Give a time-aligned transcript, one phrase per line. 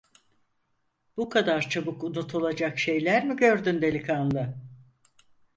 [1.17, 4.53] Bu kadar çabuk unutulacak şeyler mi gördün delikanlı?